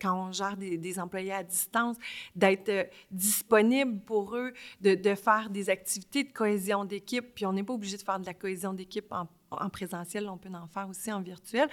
quand 0.00 0.28
on 0.28 0.32
gère 0.32 0.56
des, 0.56 1.00
employés 1.00 1.32
à 1.32 1.42
distance, 1.42 1.96
d'être 2.36 2.68
euh, 2.68 2.84
disponible 3.10 4.00
pour 4.00 4.36
eux, 4.36 4.52
de, 4.80 5.14
faire 5.16 5.50
des 5.50 5.70
activités 5.70 6.22
de 6.22 6.32
cohésion 6.32 6.84
d'équipe. 6.84 7.34
Puis 7.34 7.46
on 7.46 7.52
n'est 7.52 7.64
pas 7.64 7.72
obligé 7.72 7.96
de 7.96 8.02
faire 8.02 8.20
de 8.20 8.26
la 8.26 8.34
cohésion 8.34 8.72
d'équipe 8.72 9.10
en, 9.10 9.26
en 9.50 9.68
présentiel, 9.70 10.28
on 10.28 10.38
peut 10.38 10.48
en 10.54 10.68
faire 10.68 10.88
aussi 10.88 11.10
en 11.10 11.20
virtuel. 11.20 11.68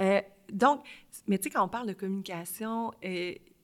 Euh, 0.00 0.20
donc, 0.52 0.84
mais 1.28 1.38
tu 1.38 1.44
sais, 1.44 1.50
quand 1.50 1.64
on 1.64 1.68
parle 1.68 1.86
de 1.86 1.92
communication, 1.92 2.90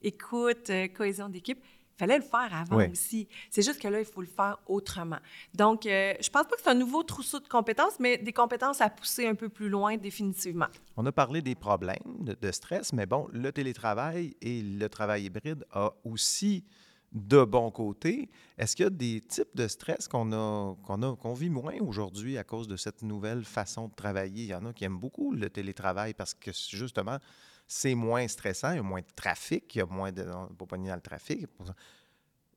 écoute, 0.01 0.71
cohésion 0.95 1.29
d'équipe, 1.29 1.59
fallait 1.97 2.19
le 2.19 2.23
faire 2.25 2.49
avant 2.53 2.77
Oui. 2.77 2.89
aussi. 2.93 3.29
C'est 3.51 3.63
juste 3.63 3.81
que 3.81 3.89
là, 3.89 3.99
il 4.01 4.05
faut 4.07 4.21
le 4.21 4.27
faire 4.27 4.59
autrement. 4.67 5.19
Donc, 5.55 5.87
euh, 5.87 6.15
je 6.21 6.29
pense 6.31 6.45
pas 6.47 6.57
que 6.57 6.63
c'est 6.63 6.71
un 6.71 6.75
nouveau 6.75 7.03
trousseau 7.03 7.41
de 7.41 7.49
compétences, 7.49 7.99
mais 7.99 8.19
des 8.19 8.33
compétences 8.33 8.81
à 8.81 8.91
pousser 8.91 9.27
un 9.27 9.35
peu 9.35 9.49
plus 9.49 9.69
loin, 9.69 9.97
définitivement. 9.97 10.67
On 10.97 11.07
a 11.07 11.13
parlé 11.13 11.43
des 11.43 11.55
problèmes 11.55 11.97
de, 12.21 12.37
de 12.41 12.53
stress, 12.53 12.93
mais 12.93 13.07
bon, 13.07 13.29
le 13.33 13.51
télétravail 13.53 14.35
et 14.41 14.63
le 14.63 14.89
travail 14.89 15.25
hybride 15.25 15.65
a 15.73 15.93
aussi 16.05 16.65
de 17.13 17.45
bons 17.45 17.71
côtés. 17.71 18.29
Est-ce 18.59 18.77
qu'il 18.77 18.83
y 18.85 18.87
a 18.87 18.91
des 18.91 19.23
types 19.23 19.55
de 19.55 19.69
stress 19.69 20.07
qu'on 20.09 20.33
a, 20.33 20.75
qu'on 20.85 21.03
a, 21.03 21.17
qu'on 21.17 21.33
vit 21.35 21.49
moins 21.49 21.79
aujourd'hui 21.81 22.37
à 22.37 22.45
cause 22.45 22.69
de 22.69 22.77
cette 22.77 23.03
nouvelle 23.03 23.45
façon 23.45 23.89
de 23.89 23.95
travailler? 23.95 24.43
Il 24.45 24.49
y 24.51 24.55
en 24.55 24.67
a 24.67 24.73
qui 24.73 24.85
aiment 24.85 24.99
beaucoup 24.99 25.33
le 25.33 25.49
télétravail 25.49 26.13
parce 26.15 26.35
que 26.35 26.51
justement, 26.53 27.17
c'est 27.67 27.95
moins 27.95 28.27
stressant, 28.29 28.73
il 28.73 28.77
y 28.77 28.79
a 28.79 28.83
moins 28.83 29.01
de 29.01 29.07
trafic, 29.15 29.75
il 29.75 29.79
y 29.79 29.81
a 29.81 29.87
moins 29.87 30.13
de. 30.13 30.23
On 30.23 30.45
ne 30.51 30.55
peut 30.55 30.67
pas 30.67 30.77
nier 30.77 30.89
dans 30.89 30.97
le 30.97 31.01
trafic. 31.01 31.47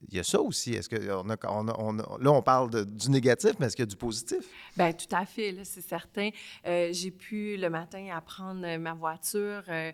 Il 0.07 0.15
y 0.15 0.19
a 0.19 0.23
ça 0.23 0.39
aussi. 0.39 0.73
Est-ce 0.73 0.87
que 0.87 0.95
on 1.11 1.29
a, 1.29 1.35
on 1.49 1.67
a- 1.67 1.75
on 1.77 1.99
a- 1.99 2.17
là, 2.21 2.31
on 2.31 2.41
parle 2.41 2.69
de- 2.69 2.83
du 2.85 3.09
négatif, 3.09 3.51
mais 3.59 3.65
est-ce 3.65 3.75
qu'il 3.75 3.83
y 3.83 3.87
a 3.87 3.91
du 3.91 3.97
positif? 3.97 4.39
Bien, 4.77 4.93
tout 4.93 5.13
à 5.13 5.25
fait, 5.25 5.53
c'est 5.65 5.81
certain. 5.81 6.29
Euh, 6.65 6.89
j'ai 6.93 7.11
pu 7.11 7.57
le 7.57 7.69
matin 7.69 8.07
apprendre 8.15 8.65
euh, 8.65 8.77
ma 8.77 8.93
voiture, 8.93 9.61
euh, 9.67 9.91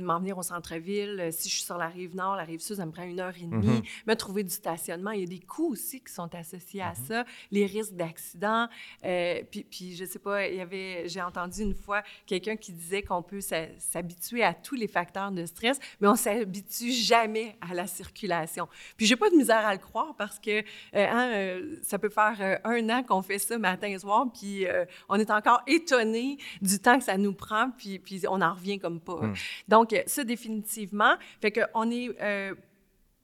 m'en 0.00 0.18
venir 0.18 0.36
au 0.36 0.42
centre-ville. 0.42 1.16
Euh, 1.20 1.30
Si 1.30 1.48
je 1.48 1.54
suis 1.54 1.64
sur 1.64 1.78
la 1.78 1.86
rive 1.86 2.16
nord, 2.16 2.34
la 2.34 2.42
rive 2.42 2.58
sud, 2.60 2.76
ça 2.76 2.84
me 2.86 2.90
prend 2.90 3.04
une 3.04 3.20
heure 3.20 3.34
et 3.40 3.46
demie. 3.46 3.66
Mhm. 3.68 3.82
Me 4.08 4.14
trouver 4.14 4.42
du 4.42 4.50
stationnement, 4.52 5.12
il 5.12 5.20
y 5.20 5.24
a 5.24 5.26
des 5.26 5.38
coûts 5.38 5.70
aussi 5.72 6.00
qui 6.00 6.12
sont 6.12 6.34
associés 6.34 6.82
à 6.82 6.94
ça, 6.96 7.24
les 7.52 7.66
risques 7.66 7.94
d'accident. 7.94 8.68
Euh, 9.04 9.42
puis, 9.48 9.62
puis, 9.62 9.94
je 9.94 10.04
sais 10.06 10.18
pas, 10.18 10.48
il 10.48 10.56
y 10.56 10.60
avait, 10.60 11.08
j'ai 11.08 11.22
entendu 11.22 11.62
une 11.62 11.74
fois 11.74 12.02
quelqu'un 12.26 12.56
qui 12.56 12.72
disait 12.72 13.02
qu'on 13.02 13.22
peut 13.22 13.40
s'habituer 13.40 14.42
à 14.42 14.54
tous 14.54 14.74
les 14.74 14.88
facteurs 14.88 15.30
de 15.30 15.46
stress, 15.46 15.78
mais 16.00 16.08
on 16.08 16.16
s'habitue 16.16 16.90
jamais 16.90 17.56
à 17.60 17.74
la 17.74 17.86
circulation. 17.86 18.66
Puis 18.96 19.06
j'ai 19.06 19.14
pas 19.16 19.30
de 19.30 19.35
misère 19.36 19.66
à 19.66 19.72
le 19.72 19.78
croire 19.78 20.14
parce 20.16 20.38
que 20.38 20.58
euh, 20.58 20.62
hein, 20.94 21.30
euh, 21.34 21.76
ça 21.82 21.98
peut 21.98 22.08
faire 22.08 22.36
euh, 22.40 22.56
un 22.64 22.88
an 22.90 23.02
qu'on 23.02 23.22
fait 23.22 23.38
ça 23.38 23.58
matin 23.58 23.88
et 23.88 23.98
soir, 23.98 24.26
puis 24.32 24.66
euh, 24.66 24.84
on 25.08 25.18
est 25.18 25.30
encore 25.30 25.62
étonné 25.66 26.38
du 26.60 26.78
temps 26.78 26.98
que 26.98 27.04
ça 27.04 27.16
nous 27.16 27.34
prend, 27.34 27.70
puis, 27.70 27.98
puis 27.98 28.22
on 28.28 28.40
en 28.40 28.54
revient 28.54 28.78
comme 28.78 29.00
pas. 29.00 29.20
Mm. 29.20 29.34
Donc, 29.68 29.94
ça, 30.06 30.24
définitivement, 30.24 31.16
fait 31.40 31.52
qu'on 31.52 31.90
est 31.90 32.10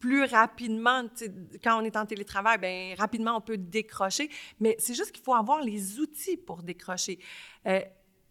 plus 0.03 0.25
rapidement, 0.25 1.05
quand 1.63 1.81
on 1.81 1.85
est 1.85 1.97
en 1.97 2.05
télétravail, 2.05 2.59
bien, 2.59 2.95
rapidement, 2.99 3.37
on 3.37 3.41
peut 3.41 3.57
décrocher. 3.57 4.29
Mais 4.59 4.75
c'est 4.81 4.95
juste 4.95 5.13
qu'il 5.13 5.23
faut 5.23 5.33
avoir 5.33 5.63
les 5.63 6.01
outils 6.01 6.37
pour 6.37 6.65
décrocher. 6.65 7.21
Euh, 7.69 7.81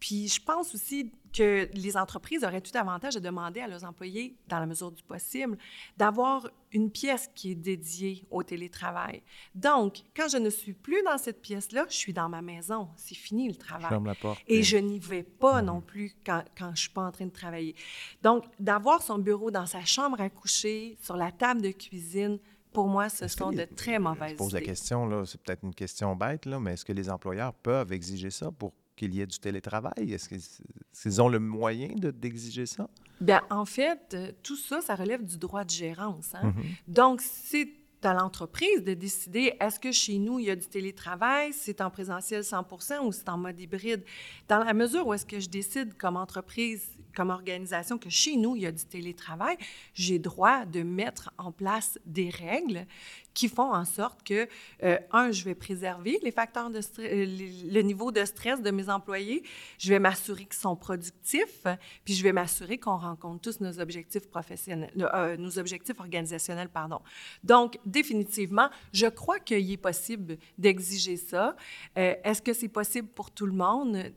puis 0.02 0.26
je 0.26 0.42
pense 0.42 0.74
aussi 0.74 1.12
que 1.32 1.68
les 1.74 1.96
entreprises 1.96 2.42
auraient 2.42 2.60
tout 2.60 2.76
avantage 2.76 3.14
de 3.14 3.20
demander 3.20 3.60
à 3.60 3.68
leurs 3.68 3.84
employés, 3.84 4.36
dans 4.48 4.58
la 4.58 4.66
mesure 4.66 4.90
du 4.90 5.00
possible, 5.04 5.56
d'avoir 5.96 6.50
une 6.72 6.90
pièce 6.90 7.30
qui 7.36 7.52
est 7.52 7.54
dédiée 7.54 8.26
au 8.32 8.42
télétravail. 8.42 9.22
Donc, 9.54 9.98
quand 10.16 10.26
je 10.28 10.38
ne 10.38 10.50
suis 10.50 10.72
plus 10.72 11.04
dans 11.04 11.18
cette 11.18 11.40
pièce-là, 11.40 11.86
je 11.88 11.94
suis 11.94 12.12
dans 12.12 12.28
ma 12.28 12.42
maison. 12.42 12.88
C'est 12.96 13.14
fini 13.14 13.46
le 13.46 13.54
travail. 13.54 13.84
Je 13.84 13.88
ferme 13.90 14.06
la 14.06 14.16
porte. 14.16 14.40
Et 14.48 14.64
je 14.64 14.76
n'y 14.76 14.98
vais 14.98 15.22
pas 15.22 15.62
non 15.62 15.80
plus 15.80 16.16
quand, 16.26 16.42
quand 16.58 16.66
je 16.66 16.70
ne 16.70 16.76
suis 16.76 16.90
pas 16.90 17.02
en 17.02 17.12
train 17.12 17.26
de 17.26 17.30
travailler. 17.30 17.76
Donc, 18.24 18.42
d'avoir 18.58 19.02
son 19.02 19.18
bureau 19.18 19.52
dans 19.52 19.66
sa 19.66 19.84
chambre 19.84 20.20
à 20.20 20.28
coucher, 20.30 20.98
sur 21.00 21.16
la 21.16 21.30
table 21.30 21.62
de 21.62 21.70
cuisine, 21.70 22.40
pour 22.72 22.88
moi, 22.88 23.08
ce 23.08 23.28
sont 23.28 23.52
de 23.52 23.68
très 23.76 24.00
mauvaises 24.00 24.32
idées. 24.32 24.38
Je 24.38 24.38
pose 24.38 24.54
la 24.54 24.62
question, 24.62 25.06
là, 25.06 25.24
c'est 25.26 25.40
peut-être 25.40 25.62
une 25.62 25.74
question 25.74 26.16
bête, 26.16 26.44
là, 26.44 26.58
mais 26.58 26.72
est-ce 26.72 26.84
que 26.84 26.92
les 26.92 27.08
employeurs 27.08 27.54
peuvent 27.54 27.92
exiger 27.92 28.30
ça 28.30 28.50
pour 28.50 28.72
qu'il 28.96 29.14
y 29.14 29.20
ait 29.20 29.26
du 29.26 29.38
télétravail? 29.38 30.12
Est-ce 30.12 30.28
qu'ils 30.28 31.22
ont 31.22 31.28
le 31.28 31.40
moyen 31.40 31.88
d'exiger 31.96 32.66
ça? 32.66 32.88
Bien, 33.20 33.42
en 33.50 33.64
fait, 33.64 34.14
euh, 34.14 34.32
tout 34.42 34.56
ça, 34.56 34.80
ça 34.80 34.94
relève 34.94 35.24
du 35.24 35.38
droit 35.38 35.64
de 35.64 35.70
gérance. 35.70 36.34
Hein. 36.34 36.50
Mm-hmm. 36.50 36.92
Donc, 36.92 37.20
c'est 37.20 37.68
à 38.04 38.14
l'entreprise 38.14 38.82
de 38.82 38.94
décider 38.94 39.54
est-ce 39.60 39.78
que 39.78 39.92
chez 39.92 40.18
nous, 40.18 40.38
il 40.38 40.46
y 40.46 40.50
a 40.50 40.56
du 40.56 40.66
télétravail, 40.66 41.52
c'est 41.52 41.80
en 41.80 41.90
présentiel 41.90 42.42
100% 42.42 43.06
ou 43.06 43.12
c'est 43.12 43.28
en 43.28 43.38
mode 43.38 43.58
hybride? 43.60 44.04
Dans 44.48 44.58
la 44.58 44.74
mesure 44.74 45.06
où 45.06 45.14
est-ce 45.14 45.26
que 45.26 45.38
je 45.38 45.48
décide 45.48 45.94
comme 45.96 46.16
entreprise, 46.16 46.88
comme 47.14 47.30
organisation, 47.30 47.98
que 47.98 48.10
chez 48.10 48.36
nous, 48.36 48.56
il 48.56 48.62
y 48.62 48.66
a 48.66 48.72
du 48.72 48.84
télétravail, 48.84 49.56
j'ai 49.94 50.18
droit 50.18 50.64
de 50.64 50.82
mettre 50.82 51.32
en 51.38 51.52
place 51.52 51.98
des 52.06 52.30
règles 52.30 52.86
qui 53.34 53.48
font 53.48 53.72
en 53.72 53.84
sorte 53.84 54.22
que, 54.22 54.48
euh, 54.82 54.98
un, 55.10 55.30
je 55.30 55.44
vais 55.44 55.54
préserver 55.54 56.18
les 56.22 56.30
facteurs 56.30 56.70
de 56.70 56.80
euh, 56.98 57.26
le 57.70 57.80
niveau 57.80 58.12
de 58.12 58.24
stress 58.24 58.60
de 58.60 58.70
mes 58.70 58.88
employés, 58.88 59.42
je 59.78 59.88
vais 59.88 59.98
m'assurer 59.98 60.44
qu'ils 60.44 60.54
sont 60.54 60.76
productifs, 60.76 61.66
puis 62.04 62.14
je 62.14 62.22
vais 62.22 62.32
m'assurer 62.32 62.78
qu'on 62.78 62.96
rencontre 62.96 63.40
tous 63.40 63.60
nos 63.60 63.80
objectifs 63.80 64.28
professionnels, 64.28 64.92
euh, 65.14 65.36
nos 65.36 65.58
objectifs 65.58 65.98
organisationnels, 65.98 66.68
pardon. 66.68 67.00
Donc, 67.42 67.78
définitivement, 67.86 68.68
je 68.92 69.06
crois 69.06 69.38
qu'il 69.38 69.70
est 69.70 69.76
possible 69.76 70.36
d'exiger 70.58 71.16
ça. 71.16 71.56
Est-ce 71.94 72.42
que 72.42 72.52
c'est 72.52 72.68
possible 72.68 73.08
pour 73.08 73.30
tout 73.30 73.46
le 73.46 73.52
monde? 73.52 74.12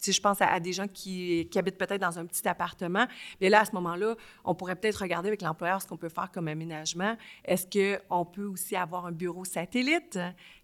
Si 0.00 0.12
je 0.12 0.20
pense 0.20 0.40
à, 0.40 0.58
des 0.60 0.72
gens 0.72 0.86
qui, 0.88 1.48
habitent 1.56 1.78
peut-être 1.78 2.00
dans 2.00 2.18
un 2.18 2.26
petit 2.26 2.46
appartement, 2.48 3.06
mais 3.40 3.48
là, 3.48 3.60
à 3.60 3.64
ce 3.64 3.72
moment-là, 3.72 4.14
on 4.44 4.54
pourrait 4.54 4.76
peut-être 4.76 5.02
regarder 5.02 5.28
avec 5.28 5.42
l'employeur 5.42 5.82
ce 5.82 5.86
qu'on 5.86 5.96
peut 5.96 6.08
faire 6.08 6.30
comme 6.30 6.48
aménagement. 6.48 7.16
Est-ce 7.44 7.66
qu'on 7.66 8.24
peut 8.24 8.46
aussi 8.46 8.76
avoir 8.76 9.06
un 9.06 9.12
bureau 9.12 9.44
satellite? 9.44 10.18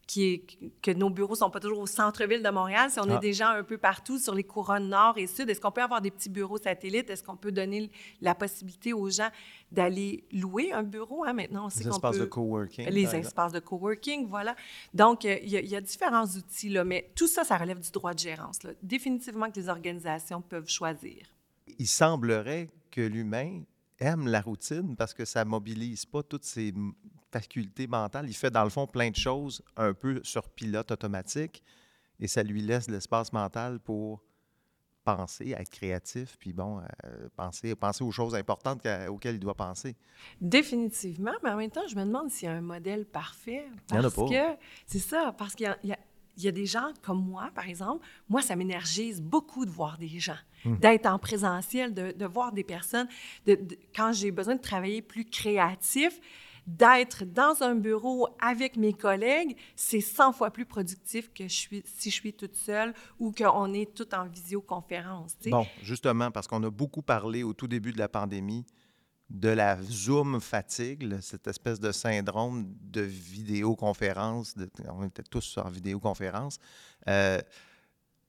Qui 0.06 0.24
est, 0.24 0.70
que 0.82 0.90
nos 0.90 1.10
bureaux 1.10 1.34
ne 1.34 1.38
sont 1.38 1.50
pas 1.50 1.60
toujours 1.60 1.80
au 1.80 1.86
centre-ville 1.86 2.42
de 2.42 2.50
Montréal. 2.50 2.90
Si 2.90 2.98
on 3.00 3.08
a 3.10 3.16
ah. 3.16 3.18
des 3.18 3.32
gens 3.32 3.48
un 3.48 3.62
peu 3.62 3.78
partout 3.78 4.18
sur 4.18 4.34
les 4.34 4.44
couronnes 4.44 4.88
nord 4.88 5.16
et 5.16 5.26
sud, 5.26 5.48
est-ce 5.48 5.60
qu'on 5.60 5.70
peut 5.70 5.82
avoir 5.82 6.00
des 6.00 6.10
petits 6.10 6.28
bureaux 6.28 6.58
satellites? 6.58 7.10
Est-ce 7.10 7.22
qu'on 7.22 7.36
peut 7.36 7.52
donner 7.52 7.90
la 8.20 8.34
possibilité 8.34 8.92
aux 8.92 9.08
gens 9.10 9.30
d'aller 9.72 10.24
louer 10.32 10.72
un 10.72 10.82
bureau? 10.82 11.24
Hein? 11.24 11.32
Maintenant, 11.32 11.66
on 11.66 11.70
sait 11.70 11.84
Les 11.84 11.90
espaces 11.90 12.18
de 12.18 12.24
coworking. 12.24 12.88
Les 12.88 13.14
espaces 13.14 13.52
de 13.52 13.60
coworking, 13.60 14.28
voilà. 14.28 14.54
Donc, 14.92 15.24
euh, 15.24 15.36
il 15.42 15.50
y, 15.50 15.76
a 15.76 15.80
différents 15.80 16.26
outils, 16.26 16.68
là, 16.68 16.84
mais 16.84 17.10
tout 17.14 17.28
ça, 17.28 17.44
ça 17.44 17.56
relève 17.56 17.80
du 17.80 17.90
droit 17.90 18.14
de 18.14 18.18
gérance. 18.18 18.62
Là. 18.62 18.70
Définitivement 18.82 19.50
que 19.50 19.58
les 19.58 19.68
organisations 19.68 20.42
peuvent 20.42 20.68
choisir. 20.68 21.26
Il 21.78 21.88
semblerait 21.88 22.68
que 22.90 23.00
l'humain 23.00 23.62
aime 23.98 24.26
la 24.26 24.40
routine 24.40 24.96
parce 24.96 25.14
que 25.14 25.24
ça 25.24 25.44
mobilise 25.44 26.04
pas 26.04 26.22
toutes 26.22 26.44
ces 26.44 26.72
facultés 27.40 27.86
mentales. 27.86 28.28
Il 28.28 28.34
fait 28.34 28.50
dans 28.50 28.64
le 28.64 28.70
fond 28.70 28.86
plein 28.86 29.10
de 29.10 29.16
choses 29.16 29.62
un 29.76 29.92
peu 29.92 30.20
sur 30.22 30.48
pilote 30.48 30.90
automatique 30.90 31.62
et 32.20 32.28
ça 32.28 32.42
lui 32.42 32.62
laisse 32.62 32.88
l'espace 32.88 33.32
mental 33.32 33.80
pour 33.80 34.22
penser, 35.04 35.50
être 35.50 35.68
créatif, 35.68 36.36
puis 36.38 36.52
bon, 36.54 36.78
euh, 36.78 37.28
penser, 37.36 37.74
penser 37.74 38.02
aux 38.04 38.10
choses 38.10 38.34
importantes 38.34 38.86
auxquelles 39.08 39.34
il 39.34 39.40
doit 39.40 39.54
penser. 39.54 39.96
Définitivement, 40.40 41.34
mais 41.42 41.50
en 41.50 41.56
même 41.56 41.70
temps, 41.70 41.86
je 41.86 41.96
me 41.96 42.04
demande 42.04 42.30
s'il 42.30 42.48
y 42.48 42.50
a 42.50 42.54
un 42.54 42.62
modèle 42.62 43.04
parfait. 43.04 43.66
Parce 43.88 44.14
que 44.14 44.56
c'est 44.86 45.00
ça, 45.00 45.34
parce 45.36 45.54
qu'il 45.54 45.76
y, 45.82 45.92
y, 46.38 46.48
a 46.48 46.52
des 46.52 46.64
gens 46.64 46.92
comme 47.02 47.22
moi, 47.22 47.50
par 47.54 47.68
exemple. 47.68 48.06
Moi, 48.30 48.40
ça 48.40 48.56
m'énergise 48.56 49.20
beaucoup 49.20 49.66
de 49.66 49.70
voir 49.70 49.98
des 49.98 50.18
gens. 50.18 50.38
Mmh. 50.64 50.76
d'être 50.78 51.06
en 51.06 51.18
présentiel, 51.18 51.92
de, 51.92 52.12
de, 52.12 52.24
voir 52.24 52.52
des 52.52 52.64
personnes. 52.64 53.08
De, 53.44 53.58
quand 53.94 54.12
j'ai 54.12 54.30
besoin 54.30 54.54
de 54.54 54.62
travailler 54.62 55.02
plus 55.02 55.26
créatif, 55.26 56.18
d'être 56.66 57.24
dans 57.24 57.62
un 57.62 57.74
bureau 57.74 58.28
avec 58.40 58.76
mes 58.76 58.92
collègues, 58.92 59.56
c'est 59.76 60.00
100 60.00 60.32
fois 60.32 60.50
plus 60.50 60.66
productif 60.66 61.32
que 61.32 61.48
si 61.48 61.82
je 62.04 62.10
suis 62.10 62.32
toute 62.32 62.56
seule 62.56 62.94
ou 63.18 63.32
qu'on 63.32 63.72
est 63.74 63.94
tout 63.94 64.14
en 64.14 64.26
visioconférence. 64.26 65.34
Bon, 65.46 65.66
justement, 65.82 66.30
parce 66.30 66.46
qu'on 66.46 66.62
a 66.62 66.70
beaucoup 66.70 67.02
parlé 67.02 67.42
au 67.42 67.52
tout 67.52 67.68
début 67.68 67.92
de 67.92 67.98
la 67.98 68.08
pandémie 68.08 68.64
de 69.30 69.48
la 69.48 69.80
Zoom 69.82 70.40
fatigue, 70.40 71.18
cette 71.20 71.46
espèce 71.46 71.80
de 71.80 71.92
syndrome 71.92 72.72
de 72.82 73.00
vidéoconférence. 73.00 74.54
on 74.90 75.04
était 75.04 75.22
tous 75.22 75.58
en 75.58 75.68
vidéoconférence. 75.68 76.58
Euh, 77.08 77.40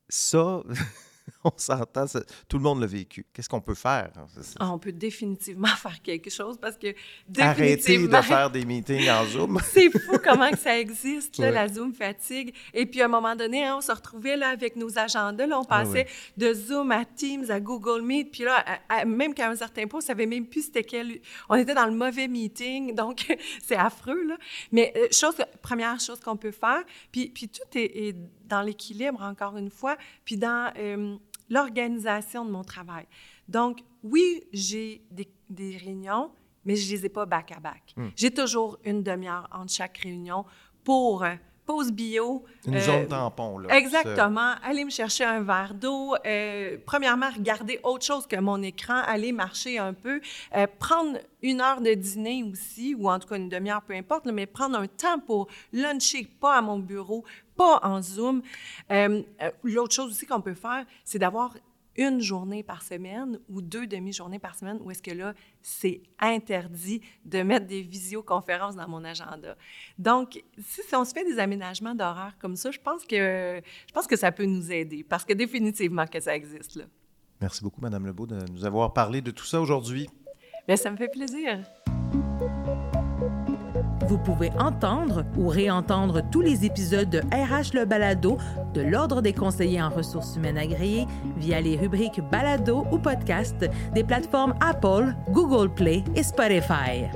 ça, 0.07 0.63
on 1.43 1.51
s'entend, 1.57 2.05
tout 2.47 2.57
le 2.57 2.63
monde 2.63 2.81
l'a 2.81 2.87
vécu. 2.87 3.25
Qu'est-ce 3.33 3.49
qu'on 3.49 3.61
peut 3.61 3.75
faire? 3.75 4.11
Ah, 4.59 4.71
on 4.71 4.79
peut 4.79 4.91
définitivement 4.91 5.67
faire 5.77 6.01
quelque 6.01 6.29
chose 6.29 6.57
parce 6.59 6.77
que 6.77 6.93
Arrêter 7.37 7.97
de 7.97 8.21
faire 8.21 8.49
des 8.49 8.65
meetings 8.65 9.09
en 9.09 9.25
Zoom. 9.25 9.59
c'est 9.73 9.89
fou 9.89 10.17
comment 10.23 10.49
que 10.51 10.57
ça 10.57 10.77
existe, 10.79 11.37
la 11.37 11.67
Zoom 11.67 11.93
fatigue. 11.93 12.53
Et 12.73 12.85
puis, 12.85 13.01
à 13.01 13.05
un 13.05 13.09
moment 13.09 13.35
donné, 13.35 13.65
hein, 13.65 13.75
on 13.77 13.81
se 13.81 13.91
retrouvait 13.91 14.37
là, 14.37 14.49
avec 14.49 14.75
nos 14.75 14.97
agendas. 14.97 15.47
Là, 15.47 15.59
on 15.59 15.63
ah 15.63 15.83
passait 15.83 16.07
de 16.37 16.53
Zoom 16.53 16.91
à 16.91 17.05
Teams, 17.05 17.49
à 17.49 17.59
Google 17.59 18.01
Meet. 18.01 18.31
Puis 18.31 18.43
là, 18.43 18.63
même 19.05 19.33
qu'à 19.33 19.49
un 19.49 19.55
certain 19.55 19.87
point, 19.87 19.99
on 19.99 20.05
savait 20.05 20.25
même 20.25 20.45
plus 20.45 20.63
c'était 20.63 20.83
quel... 20.83 21.19
On 21.49 21.55
était 21.55 21.73
dans 21.73 21.85
le 21.85 21.95
mauvais 21.95 22.27
meeting, 22.27 22.95
donc 22.95 23.25
c'est 23.63 23.75
affreux. 23.75 24.23
Là. 24.27 24.37
Mais 24.71 24.93
euh, 24.95 25.07
chose, 25.11 25.35
première 25.61 25.99
chose 25.99 26.19
qu'on 26.19 26.37
peut 26.37 26.51
faire, 26.51 26.83
puis, 27.11 27.29
puis 27.29 27.49
tout 27.49 27.77
est, 27.77 28.15
dans 28.47 28.61
l'équilibre, 28.61 29.21
encore 29.21 29.57
une 29.57 29.69
fois, 29.69 29.97
puis 30.23 30.37
dans... 30.37 30.71
Euh, 30.77 31.17
l'organisation 31.49 32.45
de 32.45 32.51
mon 32.51 32.63
travail. 32.63 33.05
Donc, 33.47 33.79
oui, 34.03 34.43
j'ai 34.51 35.01
des, 35.11 35.77
réunions, 35.77 36.31
mais 36.63 36.75
je 36.75 36.91
ne 36.91 36.97
les 36.97 37.05
ai 37.05 37.09
pas 37.09 37.25
back-à-back. 37.25 37.93
Hmm. 37.95 38.09
J'ai 38.15 38.31
toujours 38.31 38.77
une 38.83 39.03
demi-heure 39.03 39.47
entre 39.51 39.71
chaque 39.71 39.97
réunion 39.99 40.45
pour 40.83 41.23
euh, 41.23 41.35
pause 41.65 41.91
bio. 41.91 42.43
Une 42.67 42.79
zone 42.79 43.03
euh, 43.03 43.05
tampon, 43.05 43.59
là. 43.59 43.77
Exactement. 43.77 44.55
Aller 44.63 44.85
me 44.85 44.89
chercher 44.89 45.23
un 45.23 45.41
verre 45.41 45.73
d'eau. 45.73 46.15
Euh, 46.25 46.77
premièrement, 46.85 47.29
regarder 47.35 47.79
autre 47.83 48.05
chose 48.05 48.27
que 48.27 48.35
mon 48.37 48.61
écran, 48.61 49.01
aller 49.05 49.31
marcher 49.31 49.77
un 49.77 49.93
peu, 49.93 50.21
prendre 50.79 51.17
une 51.41 51.61
heure 51.61 51.81
de 51.81 51.93
dîner 51.93 52.43
aussi, 52.43 52.95
ou 52.95 53.09
en 53.09 53.19
tout 53.19 53.27
cas 53.27 53.37
une 53.37 53.49
demi-heure, 53.49 53.81
peu 53.81 53.93
importe, 53.93 54.25
mais 54.25 54.45
prendre 54.45 54.77
un 54.77 54.87
temps 54.87 55.19
pour 55.19 55.47
luncher, 55.71 56.27
pas 56.39 56.55
à 56.55 56.61
mon 56.61 56.79
bureau, 56.79 57.23
pas 57.55 57.79
en 57.83 58.01
Zoom. 58.01 58.41
Euh, 58.91 59.21
euh, 59.41 59.51
l'autre 59.63 59.93
chose 59.93 60.11
aussi 60.11 60.25
qu'on 60.25 60.41
peut 60.41 60.53
faire, 60.53 60.85
c'est 61.03 61.19
d'avoir 61.19 61.53
une 61.97 62.19
journée 62.19 62.63
par 62.63 62.81
semaine 62.81 63.39
ou 63.49 63.61
deux 63.61 63.87
demi-journées 63.87 64.39
par 64.39 64.55
semaine 64.55 64.79
où 64.81 64.91
est-ce 64.91 65.01
que 65.01 65.11
là, 65.11 65.33
c'est 65.61 66.01
interdit 66.19 67.01
de 67.23 67.41
mettre 67.41 67.67
des 67.67 67.81
visioconférences 67.81 68.75
dans 68.75 68.87
mon 68.87 69.03
agenda. 69.03 69.55
Donc, 69.97 70.43
si, 70.59 70.81
on 70.93 71.05
se 71.05 71.13
fait 71.13 71.23
des 71.23 71.39
aménagements 71.39 71.95
d'horaire 71.95 72.35
comme 72.39 72.55
ça, 72.55 72.71
je 72.71 72.79
pense 72.79 73.05
que 73.05 73.61
je 73.87 73.93
pense 73.93 74.07
que 74.07 74.15
ça 74.15 74.31
peut 74.31 74.45
nous 74.45 74.71
aider 74.71 75.03
parce 75.03 75.25
que 75.25 75.33
définitivement 75.33 76.05
que 76.07 76.19
ça 76.19 76.35
existe 76.35 76.75
là. 76.75 76.85
Merci 77.41 77.63
beaucoup, 77.63 77.81
Madame 77.81 78.05
Lebeau, 78.05 78.25
de 78.25 78.39
nous 78.51 78.65
avoir 78.65 78.93
parlé 78.93 79.21
de 79.21 79.31
tout 79.31 79.45
ça 79.45 79.59
aujourd'hui. 79.59 80.09
Bien, 80.67 80.77
ça 80.77 80.89
me 80.89 80.97
fait 80.97 81.09
plaisir. 81.09 81.59
Vous 84.07 84.17
pouvez 84.17 84.51
entendre 84.59 85.23
ou 85.37 85.47
réentendre 85.47 86.21
tous 86.31 86.41
les 86.41 86.65
épisodes 86.65 87.09
de 87.09 87.19
RH 87.19 87.73
Le 87.73 87.85
Balado 87.85 88.37
de 88.73 88.81
l'Ordre 88.81 89.21
des 89.21 89.33
conseillers 89.33 89.81
en 89.81 89.89
ressources 89.89 90.35
humaines 90.35 90.57
agréées 90.57 91.07
via 91.37 91.61
les 91.61 91.77
rubriques 91.77 92.21
Balado 92.31 92.85
ou 92.91 92.97
Podcast 92.97 93.65
des 93.93 94.03
plateformes 94.03 94.53
Apple, 94.61 95.15
Google 95.31 95.73
Play 95.73 96.03
et 96.15 96.23
Spotify. 96.23 97.09